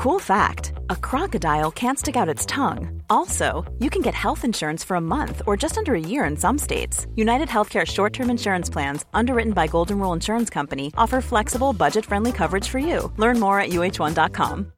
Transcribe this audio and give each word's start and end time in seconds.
Cool 0.00 0.18
fact 0.18 0.72
a 0.88 0.96
crocodile 0.96 1.70
can't 1.70 1.98
stick 1.98 2.16
out 2.16 2.26
its 2.26 2.46
tongue. 2.46 3.02
Also, 3.10 3.70
you 3.80 3.90
can 3.90 4.00
get 4.00 4.14
health 4.14 4.46
insurance 4.46 4.82
for 4.82 4.94
a 4.94 5.00
month 5.00 5.42
or 5.46 5.58
just 5.58 5.76
under 5.76 5.94
a 5.94 6.00
year 6.00 6.24
in 6.24 6.38
some 6.38 6.56
states. 6.56 7.06
United 7.16 7.48
Healthcare 7.48 7.86
short 7.86 8.14
term 8.14 8.30
insurance 8.30 8.70
plans, 8.70 9.04
underwritten 9.12 9.52
by 9.52 9.66
Golden 9.66 9.98
Rule 9.98 10.14
Insurance 10.14 10.48
Company, 10.48 10.90
offer 10.96 11.20
flexible, 11.20 11.74
budget 11.74 12.06
friendly 12.06 12.32
coverage 12.32 12.66
for 12.66 12.78
you. 12.78 13.12
Learn 13.18 13.38
more 13.38 13.60
at 13.60 13.72
uh1.com. 13.72 14.72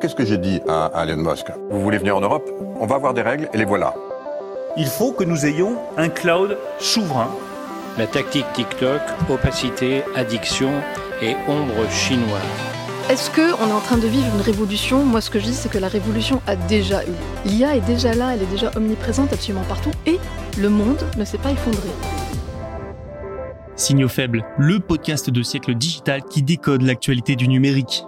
Qu'est-ce 0.00 0.14
que 0.14 0.24
j'ai 0.24 0.38
dit 0.38 0.60
à, 0.68 0.86
à 0.86 1.04
Elon 1.04 1.16
Musk 1.16 1.46
Vous 1.68 1.80
voulez 1.80 1.98
venir 1.98 2.16
en 2.16 2.20
Europe 2.20 2.48
On 2.78 2.86
va 2.86 2.94
avoir 2.94 3.12
des 3.12 3.22
règles 3.22 3.48
et 3.52 3.58
les 3.58 3.64
voilà. 3.64 3.92
Il 4.76 4.86
faut 4.86 5.10
que 5.10 5.24
nous 5.24 5.46
ayons 5.46 5.78
un 5.96 6.08
cloud 6.08 6.56
souverain 6.78 7.28
La 7.98 8.06
tactique 8.06 8.46
TikTok, 8.54 9.00
opacité, 9.28 10.04
addiction 10.14 10.70
et 11.20 11.34
ombre 11.48 11.90
chinoise. 11.90 12.40
Est-ce 13.10 13.28
qu'on 13.28 13.66
est 13.66 13.72
en 13.72 13.80
train 13.80 13.96
de 13.98 14.06
vivre 14.06 14.32
une 14.36 14.40
révolution? 14.40 15.04
Moi, 15.04 15.20
ce 15.20 15.30
que 15.30 15.40
je 15.40 15.46
dis, 15.46 15.54
c'est 15.54 15.68
que 15.68 15.78
la 15.78 15.88
révolution 15.88 16.40
a 16.46 16.54
déjà 16.54 17.02
eu. 17.02 17.14
L'IA 17.44 17.74
est 17.74 17.80
déjà 17.80 18.14
là, 18.14 18.34
elle 18.34 18.42
est 18.42 18.50
déjà 18.52 18.70
omniprésente 18.76 19.32
absolument 19.32 19.64
partout, 19.64 19.90
et 20.06 20.20
le 20.56 20.68
monde 20.68 21.02
ne 21.16 21.24
s'est 21.24 21.38
pas 21.38 21.50
effondré. 21.50 21.88
Signaux 23.74 24.06
faibles, 24.06 24.44
le 24.58 24.78
podcast 24.78 25.28
de 25.30 25.42
siècle 25.42 25.74
digital 25.74 26.22
qui 26.22 26.42
décode 26.42 26.82
l'actualité 26.82 27.34
du 27.34 27.48
numérique. 27.48 28.04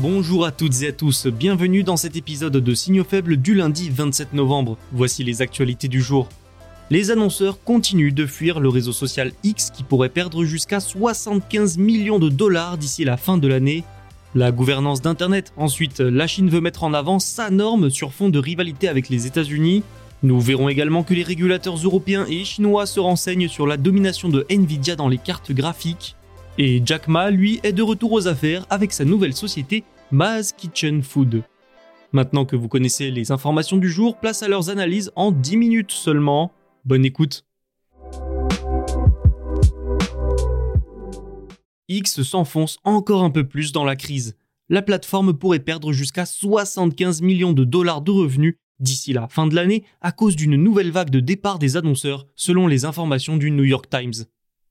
Bonjour 0.00 0.46
à 0.46 0.52
toutes 0.52 0.82
et 0.82 0.88
à 0.88 0.92
tous, 0.92 1.26
bienvenue 1.26 1.82
dans 1.82 1.96
cet 1.96 2.14
épisode 2.14 2.52
de 2.52 2.74
Signaux 2.74 3.02
faibles 3.02 3.36
du 3.36 3.54
lundi 3.54 3.90
27 3.90 4.32
novembre. 4.32 4.78
Voici 4.92 5.24
les 5.24 5.42
actualités 5.42 5.88
du 5.88 6.00
jour. 6.00 6.28
Les 6.88 7.10
annonceurs 7.10 7.64
continuent 7.64 8.14
de 8.14 8.24
fuir 8.24 8.60
le 8.60 8.68
réseau 8.68 8.92
social 8.92 9.32
X 9.42 9.70
qui 9.70 9.82
pourrait 9.82 10.08
perdre 10.08 10.44
jusqu'à 10.44 10.78
75 10.78 11.78
millions 11.78 12.20
de 12.20 12.28
dollars 12.28 12.78
d'ici 12.78 13.04
la 13.04 13.16
fin 13.16 13.38
de 13.38 13.48
l'année. 13.48 13.82
La 14.36 14.52
gouvernance 14.52 15.02
d'Internet, 15.02 15.52
ensuite, 15.56 15.98
la 15.98 16.28
Chine 16.28 16.48
veut 16.48 16.60
mettre 16.60 16.84
en 16.84 16.94
avant 16.94 17.18
sa 17.18 17.50
norme 17.50 17.90
sur 17.90 18.12
fond 18.12 18.28
de 18.28 18.38
rivalité 18.38 18.86
avec 18.86 19.08
les 19.08 19.26
États-Unis. 19.26 19.82
Nous 20.22 20.40
verrons 20.40 20.68
également 20.68 21.02
que 21.02 21.14
les 21.14 21.24
régulateurs 21.24 21.76
européens 21.76 22.24
et 22.28 22.44
chinois 22.44 22.86
se 22.86 23.00
renseignent 23.00 23.48
sur 23.48 23.66
la 23.66 23.76
domination 23.76 24.28
de 24.28 24.46
Nvidia 24.48 24.94
dans 24.94 25.08
les 25.08 25.18
cartes 25.18 25.50
graphiques. 25.50 26.14
Et 26.60 26.82
Jack 26.84 27.06
Ma, 27.06 27.30
lui, 27.30 27.60
est 27.62 27.72
de 27.72 27.82
retour 27.82 28.10
aux 28.10 28.26
affaires 28.26 28.66
avec 28.68 28.92
sa 28.92 29.04
nouvelle 29.04 29.32
société 29.32 29.84
Maz 30.10 30.50
Kitchen 30.50 31.04
Food. 31.04 31.44
Maintenant 32.10 32.44
que 32.44 32.56
vous 32.56 32.66
connaissez 32.66 33.12
les 33.12 33.30
informations 33.30 33.76
du 33.76 33.88
jour, 33.88 34.18
place 34.18 34.42
à 34.42 34.48
leurs 34.48 34.68
analyses 34.68 35.12
en 35.14 35.30
10 35.30 35.56
minutes 35.56 35.92
seulement. 35.92 36.50
Bonne 36.84 37.04
écoute. 37.04 37.46
X 41.86 42.22
s'enfonce 42.22 42.78
encore 42.82 43.22
un 43.22 43.30
peu 43.30 43.46
plus 43.46 43.70
dans 43.70 43.84
la 43.84 43.94
crise. 43.94 44.36
La 44.68 44.82
plateforme 44.82 45.34
pourrait 45.34 45.60
perdre 45.60 45.92
jusqu'à 45.92 46.26
75 46.26 47.22
millions 47.22 47.52
de 47.52 47.62
dollars 47.62 48.02
de 48.02 48.10
revenus 48.10 48.56
d'ici 48.80 49.12
la 49.12 49.28
fin 49.28 49.46
de 49.46 49.54
l'année 49.54 49.84
à 50.00 50.10
cause 50.10 50.34
d'une 50.34 50.56
nouvelle 50.56 50.90
vague 50.90 51.10
de 51.10 51.20
départ 51.20 51.60
des 51.60 51.76
annonceurs, 51.76 52.26
selon 52.34 52.66
les 52.66 52.84
informations 52.84 53.36
du 53.36 53.52
New 53.52 53.64
York 53.64 53.88
Times. 53.88 54.24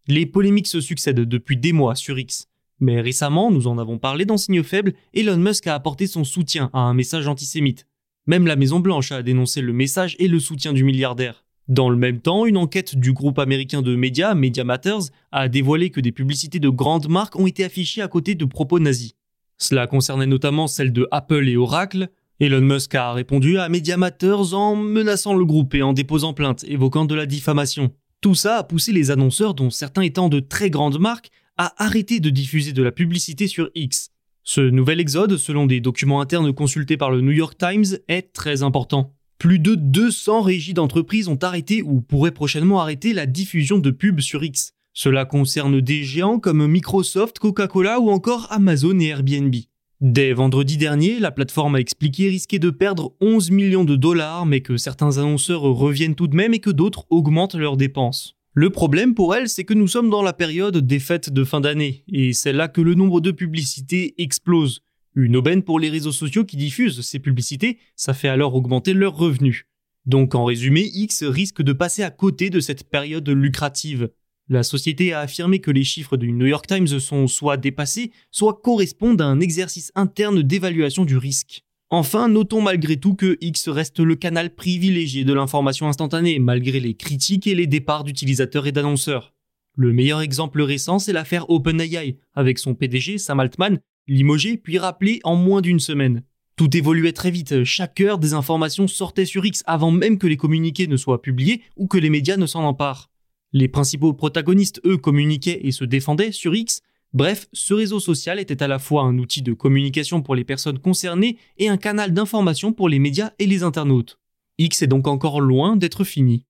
Les 0.10 0.26
polémiques 0.26 0.68
se 0.68 0.80
succèdent 0.80 1.20
depuis 1.20 1.58
des 1.58 1.74
mois 1.74 1.96
sur 1.96 2.18
X. 2.18 2.48
Mais 2.80 3.02
récemment, 3.02 3.52
nous 3.52 3.68
en 3.68 3.78
avons 3.78 3.98
parlé 3.98 4.24
dans 4.24 4.38
Signaux 4.38 4.64
Faibles, 4.64 4.94
Elon 5.14 5.36
Musk 5.36 5.68
a 5.68 5.76
apporté 5.76 6.08
son 6.08 6.24
soutien 6.24 6.70
à 6.72 6.80
un 6.80 6.94
message 6.94 7.28
antisémite. 7.28 7.88
Même 8.26 8.48
la 8.48 8.56
Maison 8.56 8.80
Blanche 8.80 9.12
a 9.12 9.22
dénoncé 9.22 9.62
le 9.62 9.74
message 9.74 10.16
et 10.20 10.30
le 10.30 10.40
soutien 10.40 10.72
du 10.72 10.86
milliardaire. 10.86 11.44
Dans 11.68 11.90
le 11.90 11.98
même 11.98 12.22
temps, 12.22 12.46
une 12.46 12.56
enquête 12.56 12.96
du 12.96 13.12
groupe 13.12 13.40
américain 13.40 13.82
de 13.82 13.96
médias, 13.98 14.34
Media 14.34 14.64
Matters, 14.64 15.12
a 15.34 15.50
dévoilé 15.50 15.90
que 15.90 16.00
des 16.00 16.14
publicités 16.14 16.60
de 16.60 16.70
grandes 16.70 17.10
marques 17.10 17.36
ont 17.36 17.48
été 17.48 17.66
affichées 17.66 18.02
à 18.02 18.08
côté 18.08 18.36
de 18.36 18.46
propos 18.46 18.80
nazis. 18.80 19.16
Cela 19.58 19.88
concernait 19.88 20.26
notamment 20.26 20.68
celles 20.68 20.94
de 20.94 21.06
Apple 21.12 21.50
et 21.50 21.58
Oracle. 21.58 22.10
Elon 22.40 22.62
Musk 22.62 22.96
a 22.96 23.12
répondu 23.12 23.58
à 23.58 23.68
Media 23.68 23.98
Matters 23.98 24.54
en 24.54 24.78
menaçant 24.78 25.34
le 25.34 25.44
groupe 25.44 25.74
et 25.76 25.82
en 25.82 25.92
déposant 25.92 26.34
plainte, 26.34 26.64
évoquant 26.66 27.04
de 27.04 27.16
la 27.16 27.26
diffamation. 27.26 27.92
Tout 28.22 28.36
ça 28.36 28.58
a 28.58 28.64
poussé 28.64 28.92
les 28.94 29.12
annonceurs, 29.12 29.54
dont 29.54 29.70
certains 29.70 30.02
étant 30.02 30.28
de 30.28 30.40
très 30.40 30.70
grandes 30.70 31.00
marques, 31.00 31.30
à 31.58 31.74
arrêter 31.84 32.20
de 32.20 32.30
diffuser 32.30 32.74
de 32.74 32.82
la 32.82 32.92
publicité 32.92 33.48
sur 33.48 33.70
X. 33.76 34.10
Ce 34.44 34.62
nouvel 34.62 35.00
exode, 35.00 35.38
selon 35.38 35.66
des 35.66 35.82
documents 35.82 36.22
internes 36.22 36.54
consultés 36.54 36.98
par 36.98 37.12
le 37.12 37.22
New 37.22 37.32
York 37.32 37.58
Times, 37.58 38.00
est 38.08 38.34
très 38.34 38.64
important. 38.64 39.14
Plus 39.38 39.60
de 39.60 39.76
200 39.76 40.42
régies 40.42 40.74
d'entreprises 40.74 41.28
ont 41.28 41.38
arrêté 41.42 41.84
ou 41.84 42.02
pourraient 42.02 42.32
prochainement 42.32 42.82
arrêter 42.82 43.14
la 43.14 43.28
diffusion 43.28 43.78
de 43.78 43.92
pubs 43.92 44.22
sur 44.22 44.44
X. 44.44 44.74
Cela 44.94 45.26
concerne 45.26 45.80
des 45.80 46.04
géants 46.04 46.40
comme 46.40 46.66
Microsoft, 46.66 47.38
Coca-Cola 47.38 48.00
ou 48.00 48.10
encore 48.10 48.48
Amazon 48.52 48.98
et 49.00 49.08
Airbnb. 49.08 49.54
Dès 50.00 50.32
vendredi 50.32 50.78
dernier, 50.78 51.18
la 51.20 51.32
plateforme 51.32 51.74
a 51.74 51.80
expliqué 51.80 52.30
risquer 52.30 52.60
de 52.60 52.70
perdre 52.70 53.16
11 53.20 53.50
millions 53.50 53.84
de 53.84 53.96
dollars, 53.96 54.46
mais 54.46 54.62
que 54.62 54.78
certains 54.78 55.18
annonceurs 55.18 55.62
reviennent 55.62 56.14
tout 56.14 56.28
de 56.28 56.36
même 56.36 56.54
et 56.54 56.60
que 56.60 56.70
d'autres 56.70 57.08
augmentent 57.10 57.56
leurs 57.56 57.78
dépenses. 57.78 58.36
Le 58.54 58.70
problème 58.70 59.16
pour 59.16 59.34
elle, 59.34 59.50
c'est 59.50 59.64
que 59.64 59.74
nous 59.74 59.88
sommes 59.88 60.12
dans 60.12 60.22
la 60.22 60.34
période 60.34 60.78
des 60.78 61.00
fêtes 61.00 61.32
de 61.34 61.44
fin 61.44 61.62
d'année, 61.62 62.04
et 62.12 62.34
c'est 62.34 62.54
là 62.54 62.68
que 62.68 62.82
le 62.82 62.94
nombre 62.94 63.22
de 63.22 63.32
publicités 63.32 64.14
explose. 64.22 64.82
Une 65.16 65.36
aubaine 65.36 65.64
pour 65.64 65.80
les 65.80 65.90
réseaux 65.90 66.12
sociaux 66.12 66.46
qui 66.46 66.58
diffusent 66.58 67.02
ces 67.02 67.18
publicités, 67.18 67.80
ça 67.96 68.14
fait 68.14 68.30
alors 68.30 68.54
augmenter 68.54 68.94
leurs 68.94 69.18
revenus. 69.18 69.66
Donc 70.06 70.36
en 70.36 70.46
résumé, 70.46 70.92
X 70.94 71.24
risque 71.24 71.64
de 71.64 71.74
passer 71.74 72.04
à 72.04 72.12
côté 72.12 72.52
de 72.52 72.60
cette 72.60 72.88
période 72.88 73.28
lucrative. 73.28 74.10
La 74.50 74.64
société 74.64 75.12
a 75.12 75.20
affirmé 75.20 75.60
que 75.60 75.72
les 75.72 75.84
chiffres 75.84 76.16
du 76.16 76.32
New 76.32 76.46
York 76.46 76.66
Times 76.68 76.88
sont 76.88 77.28
soit 77.28 77.58
dépassés, 77.58 78.12
soit 78.32 78.62
correspondent 78.64 79.22
à 79.22 79.26
un 79.26 79.42
exercice 79.42 79.92
interne 79.94 80.42
d'évaluation 80.42 81.04
du 81.04 81.18
risque. 81.18 81.64
Enfin, 81.90 82.30
notons 82.30 82.62
malgré 82.62 82.96
tout 82.96 83.14
que 83.14 83.38
X 83.42 83.68
reste 83.68 84.00
le 84.00 84.16
canal 84.16 84.56
privilégié 84.56 85.26
de 85.26 85.34
l'information 85.34 85.90
instantanée, 85.90 86.40
malgré 86.40 86.80
les 86.80 86.94
critiques 86.94 87.46
et 87.48 87.56
les 87.56 87.68
départs 87.68 88.06
d'utilisateurs 88.06 88.68
et 88.68 88.72
d'annonceurs. 88.72 89.34
Le 89.76 89.92
meilleur 89.92 90.22
exemple 90.22 90.62
récent, 90.62 90.98
c'est 90.98 91.14
l'affaire 91.14 91.50
OpenAI, 91.50 92.18
avec 92.34 92.58
son 92.58 92.74
PDG, 92.74 93.18
Sam 93.18 93.42
Altman, 93.42 93.80
limogé 94.08 94.56
puis 94.58 94.78
rappelé 94.78 95.20
en 95.26 95.36
moins 95.36 95.60
d'une 95.60 95.82
semaine. 95.82 96.24
Tout 96.56 96.76
évoluait 96.76 97.12
très 97.12 97.32
vite, 97.32 97.66
chaque 97.66 98.00
heure 98.00 98.18
des 98.18 98.34
informations 98.34 98.88
sortaient 98.88 99.26
sur 99.26 99.46
X 99.46 99.62
avant 99.66 99.92
même 99.92 100.18
que 100.18 100.26
les 100.26 100.38
communiqués 100.38 100.88
ne 100.88 100.98
soient 100.98 101.22
publiés 101.22 101.62
ou 101.76 101.88
que 101.88 101.98
les 101.98 102.10
médias 102.10 102.38
ne 102.38 102.46
s'en 102.46 102.64
emparent. 102.64 103.12
Les 103.54 103.68
principaux 103.68 104.14
protagonistes, 104.14 104.82
eux, 104.86 104.98
communiquaient 104.98 105.62
et 105.64 105.72
se 105.72 105.86
défendaient 105.86 106.32
sur 106.32 106.54
X, 106.56 106.82
Bref, 107.14 107.48
ce 107.54 107.74
réseau 107.74 108.02
social 108.02 108.38
était 108.38 108.62
à 108.62 108.68
la 108.68 108.80
fois 108.80 109.04
un 109.04 109.18
outil 109.18 109.42
de 109.42 109.54
communication 109.54 110.22
pour 110.22 110.36
les 110.36 110.44
personnes 110.44 110.78
concernées 110.78 111.38
et 111.58 111.70
un 111.70 111.78
canal 111.78 112.14
d'information 112.14 112.74
pour 112.74 112.90
les 112.90 113.00
médias 113.00 113.32
et 113.40 113.48
les 113.48 113.64
internautes. 113.64 114.20
X 114.58 114.82
est 114.82 114.88
donc 114.88 115.08
encore 115.08 115.40
loin 115.40 115.78
d'être 115.78 116.04
fini. 116.04 116.44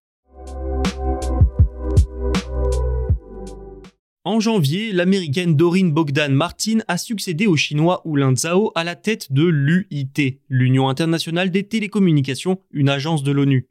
En 4.24 4.42
janvier, 4.42 4.92
l'américaine 4.92 5.56
Doreen 5.56 5.94
Bogdan 5.94 6.34
Martin 6.34 6.80
a 6.88 6.98
succédé 6.98 7.48
au 7.48 7.56
chinois 7.56 8.02
Wu 8.04 8.36
Zhao 8.36 8.72
à 8.76 8.84
la 8.84 8.96
tête 8.96 9.32
de 9.32 9.46
l'UIT, 9.46 10.42
l'Union 10.50 10.90
internationale 10.90 11.50
des 11.50 11.64
télécommunications, 11.64 12.60
une 12.72 12.90
agence 12.90 13.24
de 13.24 13.32
l'ONU. 13.32 13.68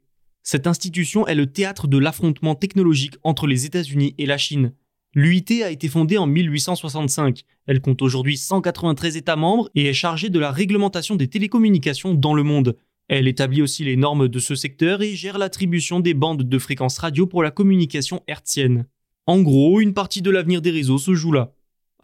Cette 0.49 0.65
institution 0.65 1.27
est 1.27 1.35
le 1.35 1.51
théâtre 1.51 1.89
de 1.89 1.97
l'affrontement 1.97 2.55
technologique 2.55 3.17
entre 3.23 3.47
les 3.47 3.65
États-Unis 3.65 4.15
et 4.17 4.25
la 4.25 4.37
Chine. 4.37 4.71
L'UIT 5.13 5.61
a 5.61 5.71
été 5.71 5.89
fondée 5.89 6.17
en 6.17 6.25
1865. 6.25 7.43
Elle 7.65 7.81
compte 7.81 8.01
aujourd'hui 8.01 8.37
193 8.37 9.17
États 9.17 9.35
membres 9.35 9.69
et 9.75 9.87
est 9.87 9.93
chargée 9.93 10.29
de 10.29 10.39
la 10.39 10.53
réglementation 10.53 11.17
des 11.17 11.27
télécommunications 11.27 12.13
dans 12.13 12.33
le 12.33 12.43
monde. 12.43 12.77
Elle 13.09 13.27
établit 13.27 13.61
aussi 13.61 13.83
les 13.83 13.97
normes 13.97 14.29
de 14.29 14.39
ce 14.39 14.55
secteur 14.55 15.01
et 15.01 15.15
gère 15.15 15.37
l'attribution 15.37 15.99
des 15.99 16.13
bandes 16.13 16.43
de 16.43 16.59
fréquences 16.59 16.99
radio 16.99 17.27
pour 17.27 17.43
la 17.43 17.51
communication 17.51 18.23
hertzienne. 18.29 18.85
En 19.25 19.41
gros, 19.41 19.81
une 19.81 19.93
partie 19.93 20.21
de 20.21 20.31
l'avenir 20.31 20.61
des 20.61 20.71
réseaux 20.71 20.97
se 20.97 21.13
joue 21.13 21.33
là. 21.33 21.51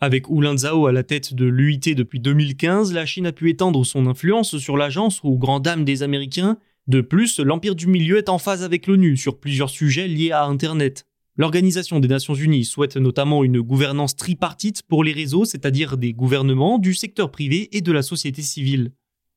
Avec 0.01 0.29
Wu 0.29 0.45
Zhao 0.57 0.87
à 0.87 0.91
la 0.91 1.03
tête 1.03 1.33
de 1.33 1.45
l'UIT 1.45 1.95
depuis 1.95 2.19
2015, 2.19 2.91
la 2.91 3.05
Chine 3.05 3.27
a 3.27 3.31
pu 3.31 3.49
étendre 3.49 3.85
son 3.85 4.05
influence 4.05 4.57
sur 4.57 4.75
l'agence 4.75 5.21
aux 5.23 5.37
grandes 5.37 5.63
dames 5.63 5.85
des 5.85 6.03
Américains. 6.03 6.57
De 6.87 6.99
plus, 6.99 7.39
l'Empire 7.39 7.75
du 7.75 7.87
Milieu 7.87 8.17
est 8.17 8.27
en 8.27 8.37
phase 8.37 8.61
avec 8.61 8.87
l'ONU 8.87 9.15
sur 9.15 9.39
plusieurs 9.39 9.69
sujets 9.69 10.07
liés 10.09 10.31
à 10.31 10.43
Internet. 10.43 11.05
L'Organisation 11.37 12.01
des 12.01 12.09
Nations 12.09 12.35
Unies 12.35 12.65
souhaite 12.65 12.97
notamment 12.97 13.45
une 13.45 13.61
gouvernance 13.61 14.17
tripartite 14.17 14.83
pour 14.83 15.03
les 15.03 15.13
réseaux, 15.13 15.45
c'est-à-dire 15.45 15.97
des 15.97 16.13
gouvernements, 16.13 16.79
du 16.79 16.93
secteur 16.93 17.31
privé 17.31 17.75
et 17.75 17.81
de 17.81 17.91
la 17.93 18.01
société 18.01 18.41
civile. 18.41 18.91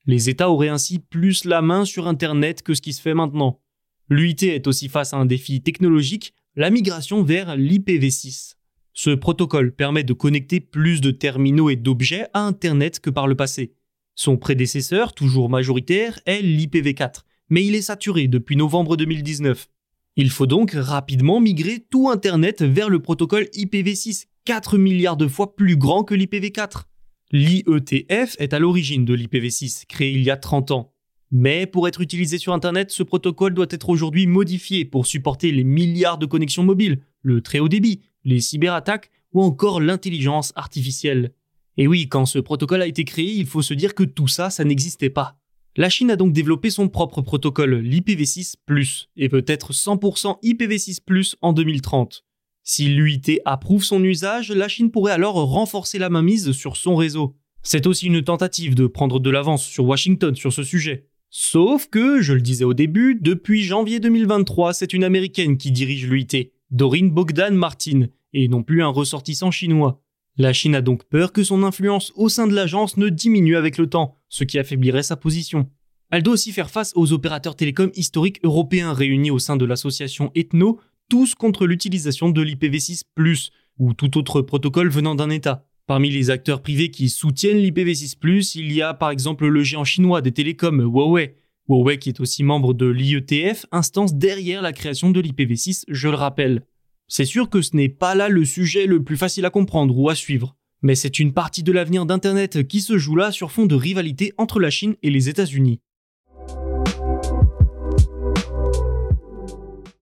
Les 0.06 0.28
États 0.28 0.50
auraient 0.50 0.68
ainsi 0.68 0.98
plus 0.98 1.44
la 1.44 1.62
main 1.62 1.84
sur 1.84 2.08
Internet 2.08 2.62
que 2.62 2.74
ce 2.74 2.82
qui 2.82 2.92
se 2.92 3.00
fait 3.00 3.14
maintenant. 3.14 3.60
L'UIT 4.08 4.42
est 4.42 4.66
aussi 4.66 4.88
face 4.88 5.14
à 5.14 5.16
un 5.16 5.26
défi 5.26 5.62
technologique, 5.62 6.34
la 6.56 6.70
migration 6.70 7.22
vers 7.22 7.56
l'IPv6. 7.56 8.54
Ce 8.92 9.10
protocole 9.10 9.72
permet 9.72 10.04
de 10.04 10.12
connecter 10.14 10.58
plus 10.58 11.00
de 11.00 11.12
terminaux 11.12 11.70
et 11.70 11.76
d'objets 11.76 12.26
à 12.34 12.40
Internet 12.40 12.98
que 12.98 13.10
par 13.10 13.28
le 13.28 13.36
passé. 13.36 13.74
Son 14.14 14.36
prédécesseur, 14.36 15.12
toujours 15.12 15.48
majoritaire, 15.50 16.18
est 16.24 16.40
l'IPv4, 16.40 17.22
mais 17.48 17.64
il 17.64 17.74
est 17.74 17.82
saturé 17.82 18.28
depuis 18.28 18.56
novembre 18.56 18.96
2019. 18.96 19.68
Il 20.16 20.30
faut 20.30 20.46
donc 20.46 20.72
rapidement 20.74 21.40
migrer 21.40 21.84
tout 21.90 22.08
Internet 22.08 22.62
vers 22.62 22.88
le 22.88 23.00
protocole 23.00 23.48
IPv6, 23.54 24.26
4 24.44 24.78
milliards 24.78 25.16
de 25.16 25.28
fois 25.28 25.54
plus 25.54 25.76
grand 25.76 26.04
que 26.04 26.14
l'IPv4. 26.14 26.84
L'IETF 27.32 28.36
est 28.38 28.54
à 28.54 28.58
l'origine 28.58 29.04
de 29.04 29.14
l'IPv6, 29.14 29.86
créé 29.86 30.12
il 30.12 30.22
y 30.22 30.30
a 30.30 30.36
30 30.36 30.70
ans. 30.70 30.92
Mais 31.32 31.66
pour 31.66 31.88
être 31.88 32.00
utilisé 32.00 32.38
sur 32.38 32.52
Internet, 32.52 32.90
ce 32.90 33.02
protocole 33.02 33.52
doit 33.52 33.66
être 33.70 33.88
aujourd'hui 33.88 34.26
modifié 34.26 34.84
pour 34.84 35.06
supporter 35.06 35.50
les 35.50 35.64
milliards 35.64 36.18
de 36.18 36.26
connexions 36.26 36.62
mobiles, 36.62 37.00
le 37.22 37.40
très 37.42 37.58
haut 37.58 37.68
débit, 37.68 38.00
les 38.24 38.40
cyberattaques 38.40 39.10
ou 39.32 39.42
encore 39.42 39.80
l'intelligence 39.80 40.52
artificielle. 40.54 41.32
Et 41.76 41.86
oui, 41.86 42.08
quand 42.08 42.26
ce 42.26 42.38
protocole 42.38 42.82
a 42.82 42.86
été 42.86 43.04
créé, 43.04 43.32
il 43.32 43.46
faut 43.46 43.60
se 43.60 43.74
dire 43.74 43.94
que 43.94 44.04
tout 44.04 44.28
ça, 44.28 44.50
ça 44.50 44.64
n'existait 44.64 45.10
pas. 45.10 45.36
La 45.78 45.90
Chine 45.90 46.10
a 46.10 46.16
donc 46.16 46.32
développé 46.32 46.70
son 46.70 46.88
propre 46.88 47.20
protocole, 47.20 47.82
l'IPv6⁇ 47.82 48.54
et 49.18 49.28
peut-être 49.28 49.74
100% 49.74 50.38
IPv6⁇ 50.42 51.00
en 51.42 51.52
2030. 51.52 52.24
Si 52.62 52.88
l'UIT 52.88 53.40
approuve 53.44 53.84
son 53.84 54.02
usage, 54.02 54.50
la 54.50 54.68
Chine 54.68 54.90
pourrait 54.90 55.12
alors 55.12 55.34
renforcer 55.34 55.98
la 55.98 56.08
mainmise 56.08 56.52
sur 56.52 56.78
son 56.78 56.96
réseau. 56.96 57.36
C'est 57.62 57.86
aussi 57.86 58.06
une 58.06 58.22
tentative 58.22 58.74
de 58.74 58.86
prendre 58.86 59.20
de 59.20 59.28
l'avance 59.28 59.66
sur 59.66 59.84
Washington 59.84 60.34
sur 60.34 60.50
ce 60.50 60.62
sujet. 60.62 61.08
Sauf 61.28 61.88
que, 61.88 62.22
je 62.22 62.32
le 62.32 62.40
disais 62.40 62.64
au 62.64 62.72
début, 62.72 63.18
depuis 63.20 63.62
janvier 63.62 64.00
2023, 64.00 64.72
c'est 64.72 64.94
une 64.94 65.04
américaine 65.04 65.58
qui 65.58 65.72
dirige 65.72 66.06
l'UIT, 66.06 66.52
Doreen 66.70 67.10
Bogdan 67.10 67.54
Martin, 67.54 68.06
et 68.32 68.48
non 68.48 68.62
plus 68.62 68.82
un 68.82 68.88
ressortissant 68.88 69.50
chinois. 69.50 70.02
La 70.38 70.52
Chine 70.52 70.74
a 70.74 70.82
donc 70.82 71.04
peur 71.04 71.32
que 71.32 71.42
son 71.42 71.62
influence 71.62 72.12
au 72.14 72.28
sein 72.28 72.46
de 72.46 72.54
l'agence 72.54 72.98
ne 72.98 73.08
diminue 73.08 73.56
avec 73.56 73.78
le 73.78 73.88
temps, 73.88 74.18
ce 74.28 74.44
qui 74.44 74.58
affaiblirait 74.58 75.02
sa 75.02 75.16
position. 75.16 75.70
Elle 76.10 76.22
doit 76.22 76.34
aussi 76.34 76.52
faire 76.52 76.70
face 76.70 76.92
aux 76.94 77.12
opérateurs 77.12 77.56
télécoms 77.56 77.90
historiques 77.94 78.40
européens 78.44 78.92
réunis 78.92 79.30
au 79.30 79.38
sein 79.38 79.56
de 79.56 79.64
l'association 79.64 80.30
Ethno, 80.34 80.78
tous 81.08 81.34
contre 81.34 81.66
l'utilisation 81.66 82.28
de 82.28 82.42
l'IPv6⁇ 82.42 83.02
ou 83.78 83.94
tout 83.94 84.18
autre 84.18 84.42
protocole 84.42 84.90
venant 84.90 85.14
d'un 85.14 85.30
État. 85.30 85.66
Parmi 85.86 86.10
les 86.10 86.30
acteurs 86.30 86.62
privés 86.62 86.90
qui 86.90 87.08
soutiennent 87.08 87.58
l'IPv6⁇ 87.58 88.18
il 88.58 88.72
y 88.72 88.82
a 88.82 88.92
par 88.92 89.10
exemple 89.10 89.46
le 89.46 89.62
géant 89.62 89.84
chinois 89.84 90.20
des 90.20 90.32
télécoms 90.32 90.82
Huawei. 90.82 91.36
Huawei 91.68 91.98
qui 91.98 92.10
est 92.10 92.20
aussi 92.20 92.44
membre 92.44 92.74
de 92.74 92.86
l'IETF, 92.86 93.66
instance 93.72 94.14
derrière 94.14 94.62
la 94.62 94.72
création 94.72 95.10
de 95.10 95.20
l'IPv6, 95.20 95.84
je 95.88 96.08
le 96.08 96.14
rappelle. 96.14 96.62
C'est 97.08 97.24
sûr 97.24 97.50
que 97.50 97.62
ce 97.62 97.76
n'est 97.76 97.88
pas 97.88 98.16
là 98.16 98.28
le 98.28 98.44
sujet 98.44 98.86
le 98.86 99.00
plus 99.04 99.16
facile 99.16 99.44
à 99.44 99.50
comprendre 99.50 99.96
ou 99.96 100.08
à 100.08 100.16
suivre, 100.16 100.56
mais 100.82 100.96
c'est 100.96 101.20
une 101.20 101.32
partie 101.32 101.62
de 101.62 101.70
l'avenir 101.70 102.04
d'Internet 102.04 102.66
qui 102.66 102.80
se 102.80 102.98
joue 102.98 103.14
là 103.14 103.30
sur 103.30 103.52
fond 103.52 103.66
de 103.66 103.76
rivalité 103.76 104.32
entre 104.38 104.58
la 104.58 104.70
Chine 104.70 104.96
et 105.04 105.10
les 105.10 105.28
États-Unis. 105.28 105.80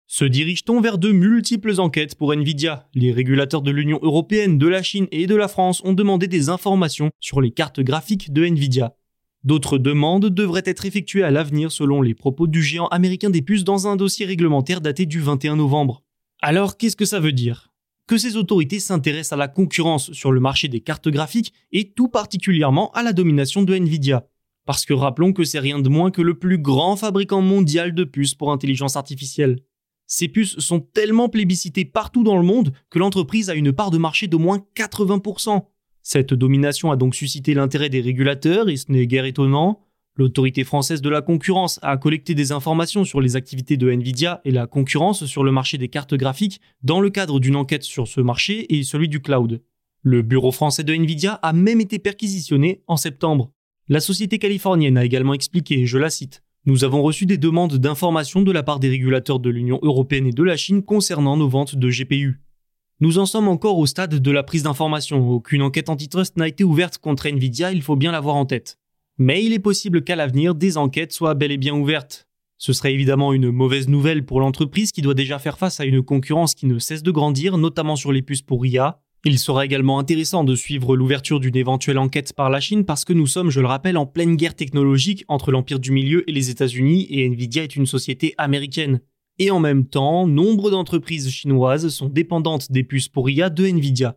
Se 0.07 0.27
dirige-t-on 0.27 0.83
vers 0.83 0.99
de 0.99 1.11
multiples 1.11 1.81
enquêtes 1.81 2.15
pour 2.15 2.35
Nvidia? 2.35 2.87
Les 2.93 3.11
régulateurs 3.11 3.63
de 3.63 3.71
l'Union 3.71 3.99
européenne, 4.03 4.59
de 4.59 4.69
la 4.69 4.83
Chine 4.83 5.09
et 5.11 5.27
de 5.27 5.35
la 5.35 5.49
France 5.49 5.81
ont 5.87 5.95
demandé 5.95 6.27
des 6.27 6.51
informations 6.51 7.11
sur 7.21 7.41
les 7.41 7.53
cartes 7.53 7.81
graphiques 7.81 8.35
de 8.35 8.45
Nvidia. 8.45 8.95
D'autres 9.45 9.79
demandes 9.79 10.27
devraient 10.27 10.63
être 10.67 10.85
effectuées 10.85 11.23
à 11.23 11.31
l'avenir 11.31 11.73
selon 11.73 12.03
les 12.03 12.15
propos 12.15 12.47
du 12.47 12.63
géant 12.63 12.89
américain 12.89 13.31
des 13.31 13.41
puces 13.41 13.65
dans 13.65 13.89
un 13.89 13.97
dossier 13.97 14.27
réglementaire 14.27 14.83
daté 14.83 15.07
du 15.07 15.21
21 15.21 15.57
novembre. 15.57 16.03
Alors, 16.45 16.77
qu'est-ce 16.77 16.97
que 16.97 17.05
ça 17.05 17.21
veut 17.21 17.33
dire? 17.33 17.73
Que 18.09 18.19
ces 18.19 18.37
autorités 18.37 18.81
s'intéressent 18.81 19.35
à 19.35 19.37
la 19.37 19.47
concurrence 19.47 20.13
sur 20.13 20.33
le 20.33 20.41
marché 20.41 20.67
des 20.67 20.81
cartes 20.81 21.09
graphiques 21.09 21.53
et 21.71 21.93
tout 21.93 22.09
particulièrement 22.09 22.91
à 22.95 23.05
la 23.05 23.13
domination 23.13 23.63
de 23.63 23.73
Nvidia. 23.77 24.27
Parce 24.67 24.85
que 24.85 24.93
rappelons 24.93 25.33
que 25.33 25.45
c'est 25.45 25.61
rien 25.61 25.79
de 25.79 25.89
moins 25.89 26.11
que 26.11 26.21
le 26.21 26.37
plus 26.37 26.59
grand 26.59 26.97
fabricant 26.97 27.43
mondial 27.43 27.95
de 27.95 28.03
puces 28.03 28.35
pour 28.35 28.51
intelligence 28.51 28.97
artificielle. 28.97 29.61
Ces 30.09 30.27
puces 30.27 30.59
sont 30.59 30.81
tellement 30.81 31.29
plébiscitées 31.29 31.85
partout 31.85 32.25
dans 32.25 32.37
le 32.37 32.43
monde 32.43 32.73
que 32.91 32.99
l'entreprise 32.99 33.49
a 33.49 33.55
une 33.55 33.73
part 33.73 33.93
de 33.93 33.99
marché 33.99 34.27
d'au 34.27 34.41
moins 34.41 34.67
80%. 34.75 35.63
Cette 36.03 36.35
domination 36.35 36.91
a 36.91 36.97
donc 36.97 37.15
suscité 37.15 37.55
l'intérêt 37.55 37.89
des 37.89 38.01
régulateurs 38.01 38.69
et 38.69 38.77
ce 38.77 38.91
n'est 38.91 39.07
guère 39.07 39.27
étonnant. 39.27 39.87
L'autorité 40.15 40.63
française 40.63 41.01
de 41.01 41.09
la 41.09 41.23
concurrence 41.23 41.79
a 41.81 41.97
collecté 41.97 42.35
des 42.35 42.53
informations 42.53 43.05
sur 43.05 43.23
les 43.23 43.35
activités 43.35 43.79
de 43.79 43.91
Nvidia 43.91 44.43
et 44.45 44.51
la 44.51 44.67
concurrence 44.67 45.25
sur 45.25 45.43
le 45.43 45.53
marché 45.53 45.79
des 45.79 45.89
cartes 45.89 46.15
graphiques 46.15 46.61
dans 46.83 47.01
le 47.01 47.09
cadre 47.09 47.41
d'une 47.41 47.57
enquête 47.57 47.83
sur 47.83 48.07
ce 48.07 48.21
marché 48.21 48.75
et 48.75 48.83
celui 48.83 49.09
du 49.09 49.21
cloud. 49.21 49.63
Le 50.03 50.21
bureau 50.21 50.53
français 50.53 50.85
de 50.85 50.93
Nvidia 50.93 51.35
a 51.43 51.55
même 51.55 51.81
été 51.81 51.99
perquisitionné 51.99 52.83
en 52.89 52.99
septembre. 52.99 53.53
La 53.89 54.01
société 54.01 54.39
californienne 54.39 54.99
a 54.99 55.05
également 55.05 55.33
expliqué, 55.33 55.87
je 55.87 55.97
la 55.97 56.11
cite, 56.11 56.43
Nous 56.67 56.85
avons 56.85 57.03
reçu 57.03 57.25
des 57.25 57.39
demandes 57.39 57.79
d'informations 57.79 58.43
de 58.43 58.53
la 58.53 58.63
part 58.63 58.81
des 58.81 58.91
régulateurs 58.91 59.41
de 59.41 59.49
l'Union 59.49 59.79
européenne 59.83 60.27
et 60.27 60.33
de 60.33 60.43
la 60.43 60.59
Chine 60.59 60.83
concernant 60.83 61.39
nos 61.39 61.49
ventes 61.49 61.77
de 61.77 61.89
GPU. 61.89 62.43
Nous 63.01 63.19
en 63.19 63.27
sommes 63.27 63.49
encore 63.49 63.79
au 63.79 63.87
stade 63.87 64.15
de 64.15 64.31
la 64.31 64.43
prise 64.43 64.65
d'informations. 64.65 65.27
Aucune 65.31 65.63
enquête 65.63 65.89
antitrust 65.89 66.37
n'a 66.37 66.49
été 66.49 66.65
ouverte 66.65 66.99
contre 66.99 67.27
Nvidia, 67.27 67.73
il 67.73 67.83
faut 67.83 67.97
bien 67.97 68.13
l'avoir 68.13 68.37
en 68.37 68.45
tête. 68.45 68.79
Mais 69.25 69.45
il 69.45 69.53
est 69.53 69.61
possible 69.61 70.03
qu'à 70.03 70.17
l'avenir, 70.17 70.57
des 70.57 70.77
enquêtes 70.77 71.13
soient 71.13 71.35
bel 71.35 71.53
et 71.53 71.57
bien 71.57 71.77
ouvertes. 71.77 72.27
Ce 72.59 72.73
serait 72.73 72.93
évidemment 72.93 73.33
une 73.33 73.53
mauvaise 73.53 73.87
nouvelle 73.87 74.27
pour 74.27 74.41
l'entreprise 74.41 74.91
qui 74.91 75.01
doit 75.01 75.15
déjà 75.15 75.39
faire 75.39 75.59
face 75.59 75.79
à 75.79 75.85
une 75.85 76.03
concurrence 76.03 76.57
qui 76.57 76.67
ne 76.67 76.81
cesse 76.81 77.05
de 77.05 77.11
grandir, 77.13 77.57
notamment 77.57 77.95
sur 77.95 78.11
les 78.11 78.21
puces 78.21 78.43
pour 78.43 78.67
IA. 78.67 79.01
Il 79.25 79.39
sera 79.39 79.65
également 79.65 80.01
intéressant 80.01 80.43
de 80.43 80.57
suivre 80.57 80.97
l'ouverture 80.97 81.39
d'une 81.39 81.57
éventuelle 81.57 81.99
enquête 81.99 82.33
par 82.33 82.51
la 82.51 82.59
Chine 82.59 82.85
parce 82.85 83.05
que 83.05 83.13
nous 83.13 83.29
sommes, 83.29 83.51
je 83.51 83.61
le 83.61 83.69
rappelle, 83.69 83.97
en 83.97 84.07
pleine 84.07 84.35
guerre 84.35 84.57
technologique 84.57 85.25
entre 85.29 85.53
l'Empire 85.53 85.79
du 85.79 85.93
Milieu 85.93 86.29
et 86.29 86.33
les 86.33 86.51
États-Unis 86.51 87.07
et 87.09 87.25
Nvidia 87.25 87.63
est 87.63 87.77
une 87.77 87.87
société 87.87 88.35
américaine. 88.39 89.03
Et 89.39 89.53
en 89.53 89.61
même 89.61 89.87
temps, 89.87 90.27
nombre 90.27 90.73
d'entreprises 90.73 91.31
chinoises 91.31 91.91
sont 91.91 92.09
dépendantes 92.09 92.73
des 92.73 92.83
puces 92.83 93.09
pour 93.09 93.31
IA 93.31 93.51
de 93.51 93.67
Nvidia. 93.67 94.17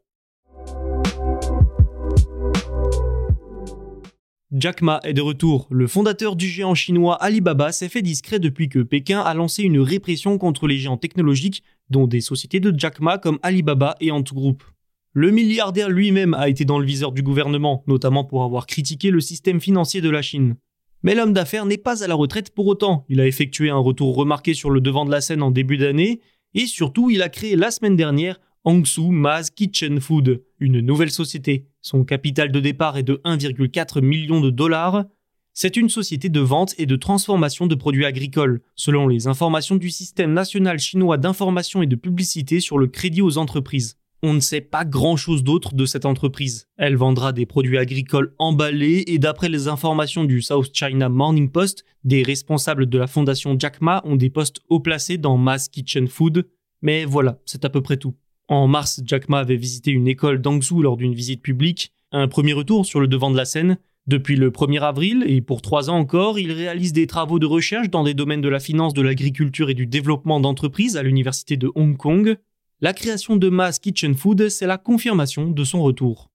Jack 4.57 4.81
Ma 4.81 5.01
est 5.03 5.13
de 5.13 5.21
retour. 5.21 5.67
Le 5.69 5.85
fondateur 5.85 6.37
du 6.37 6.47
géant 6.47 6.75
chinois 6.75 7.21
Alibaba 7.21 7.73
s'est 7.73 7.89
fait 7.89 8.01
discret 8.01 8.39
depuis 8.39 8.69
que 8.69 8.79
Pékin 8.79 9.19
a 9.19 9.33
lancé 9.33 9.63
une 9.63 9.81
répression 9.81 10.37
contre 10.37 10.65
les 10.65 10.77
géants 10.77 10.95
technologiques, 10.95 11.61
dont 11.89 12.07
des 12.07 12.21
sociétés 12.21 12.61
de 12.61 12.73
Jack 12.77 13.01
Ma 13.01 13.17
comme 13.17 13.37
Alibaba 13.43 13.97
et 13.99 14.11
Ant 14.11 14.21
Group. 14.21 14.63
Le 15.11 15.29
milliardaire 15.29 15.89
lui-même 15.89 16.33
a 16.33 16.47
été 16.47 16.63
dans 16.63 16.79
le 16.79 16.85
viseur 16.85 17.11
du 17.11 17.21
gouvernement, 17.21 17.83
notamment 17.87 18.23
pour 18.23 18.43
avoir 18.43 18.65
critiqué 18.65 19.11
le 19.11 19.19
système 19.19 19.59
financier 19.59 19.99
de 19.99 20.09
la 20.09 20.21
Chine. 20.21 20.55
Mais 21.03 21.15
l'homme 21.15 21.33
d'affaires 21.33 21.65
n'est 21.65 21.77
pas 21.77 22.01
à 22.01 22.07
la 22.07 22.15
retraite 22.15 22.55
pour 22.55 22.67
autant. 22.67 23.05
Il 23.09 23.19
a 23.19 23.27
effectué 23.27 23.69
un 23.69 23.77
retour 23.77 24.15
remarqué 24.15 24.53
sur 24.53 24.69
le 24.69 24.79
devant 24.79 25.03
de 25.03 25.11
la 25.11 25.19
scène 25.19 25.43
en 25.43 25.51
début 25.51 25.77
d'année, 25.77 26.21
et 26.53 26.65
surtout 26.65 27.09
il 27.09 27.21
a 27.23 27.27
créé 27.27 27.57
la 27.57 27.71
semaine 27.71 27.97
dernière 27.97 28.39
Hangzhou 28.63 29.11
Maz 29.11 29.49
Kitchen 29.49 29.99
Food, 29.99 30.43
une 30.59 30.79
nouvelle 30.79 31.11
société. 31.11 31.67
Son 31.85 32.03
capital 32.03 32.51
de 32.51 32.59
départ 32.59 32.97
est 32.97 33.03
de 33.03 33.21
1,4 33.25 34.01
million 34.01 34.41
de 34.41 34.49
dollars. 34.49 35.05
C'est 35.53 35.77
une 35.77 35.87
société 35.87 36.29
de 36.29 36.39
vente 36.39 36.73
et 36.79 36.87
de 36.87 36.95
transformation 36.95 37.67
de 37.67 37.75
produits 37.75 38.07
agricoles, 38.07 38.63
selon 38.75 39.07
les 39.07 39.27
informations 39.27 39.75
du 39.75 39.91
système 39.91 40.33
national 40.33 40.79
chinois 40.79 41.19
d'information 41.19 41.83
et 41.83 41.85
de 41.85 41.95
publicité 41.95 42.59
sur 42.59 42.79
le 42.79 42.87
crédit 42.87 43.21
aux 43.21 43.37
entreprises. 43.37 43.99
On 44.23 44.33
ne 44.33 44.39
sait 44.39 44.61
pas 44.61 44.83
grand-chose 44.83 45.43
d'autre 45.43 45.75
de 45.75 45.85
cette 45.85 46.07
entreprise. 46.07 46.65
Elle 46.77 46.95
vendra 46.95 47.33
des 47.33 47.45
produits 47.45 47.77
agricoles 47.77 48.33
emballés 48.39 49.03
et 49.05 49.19
d'après 49.19 49.49
les 49.49 49.67
informations 49.67 50.23
du 50.23 50.41
South 50.41 50.71
China 50.73 51.07
Morning 51.07 51.51
Post, 51.51 51.85
des 52.03 52.23
responsables 52.23 52.87
de 52.87 52.97
la 52.97 53.05
fondation 53.05 53.55
Jack 53.59 53.79
Ma 53.79 54.01
ont 54.05 54.15
des 54.15 54.31
postes 54.31 54.59
haut 54.69 54.79
placés 54.79 55.19
dans 55.19 55.37
Mass 55.37 55.69
Kitchen 55.69 56.07
Food. 56.07 56.47
Mais 56.81 57.05
voilà, 57.05 57.37
c'est 57.45 57.63
à 57.63 57.69
peu 57.69 57.83
près 57.83 57.97
tout. 57.97 58.15
En 58.47 58.67
mars, 58.67 59.01
Jack 59.03 59.27
Ma 59.27 59.39
avait 59.39 59.55
visité 59.55 59.89
une 59.89 60.07
école 60.07 60.39
d'Angzhou 60.39 60.83
lors 60.83 60.97
d'une 60.97 61.15
visite 61.15 61.41
publique, 61.41 61.91
un 62.11 62.27
premier 62.27 62.53
retour 62.53 62.85
sur 62.85 62.99
le 62.99 63.07
devant 63.07 63.31
de 63.31 63.37
la 63.37 63.45
scène. 63.45 63.79
Depuis 64.05 64.35
le 64.35 64.51
1er 64.51 64.81
avril, 64.81 65.23
et 65.25 65.41
pour 65.41 65.63
trois 65.63 65.89
ans 65.89 65.97
encore, 65.97 66.37
il 66.37 66.51
réalise 66.51 66.93
des 66.93 67.07
travaux 67.07 67.39
de 67.39 67.47
recherche 67.47 67.89
dans 67.89 68.03
des 68.03 68.13
domaines 68.13 68.41
de 68.41 68.49
la 68.49 68.59
finance, 68.59 68.93
de 68.93 69.01
l'agriculture 69.01 69.71
et 69.71 69.73
du 69.73 69.87
développement 69.87 70.39
d'entreprises 70.39 70.95
à 70.95 71.01
l'université 71.01 71.57
de 71.57 71.71
Hong 71.73 71.97
Kong. 71.97 72.37
La 72.81 72.93
création 72.93 73.35
de 73.35 73.49
Mass 73.49 73.79
Kitchen 73.79 74.13
Food, 74.13 74.49
c'est 74.49 74.67
la 74.67 74.77
confirmation 74.77 75.49
de 75.49 75.63
son 75.63 75.81
retour. 75.81 76.29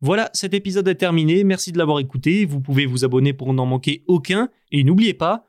Voilà, 0.00 0.30
cet 0.32 0.54
épisode 0.54 0.86
est 0.86 0.94
terminé, 0.94 1.42
merci 1.42 1.72
de 1.72 1.78
l'avoir 1.78 1.98
écouté, 1.98 2.44
vous 2.44 2.60
pouvez 2.60 2.86
vous 2.86 3.04
abonner 3.04 3.32
pour 3.32 3.52
n'en 3.52 3.66
manquer 3.66 4.04
aucun, 4.06 4.48
et 4.70 4.84
n'oubliez 4.84 5.14
pas, 5.14 5.48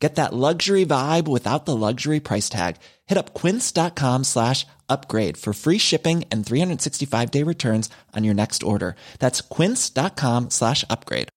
Get 0.00 0.14
that 0.16 0.32
luxury 0.32 0.86
vibe 0.86 1.28
without 1.28 1.66
the 1.66 1.76
luxury 1.76 2.20
price 2.20 2.48
tag. 2.48 2.76
Hit 3.06 3.18
up 3.18 3.34
quince.com 3.34 4.24
slash 4.24 4.66
upgrade 4.88 5.36
for 5.36 5.52
free 5.52 5.78
shipping 5.78 6.24
and 6.32 6.44
365 6.44 7.30
day 7.30 7.44
returns 7.44 7.90
on 8.16 8.24
your 8.24 8.34
next 8.34 8.62
order. 8.62 8.96
That's 9.18 9.42
quince.com 9.42 10.50
slash 10.50 10.84
upgrade. 10.88 11.28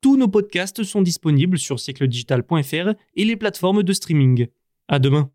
Tous 0.00 0.16
nos 0.16 0.28
podcasts 0.28 0.84
sont 0.84 1.02
disponibles 1.02 1.58
sur 1.58 1.80
siècledigital.fr 1.80 2.94
et 3.16 3.24
les 3.24 3.36
plateformes 3.36 3.82
de 3.82 3.92
streaming. 3.92 4.46
À 4.86 5.00
demain. 5.00 5.32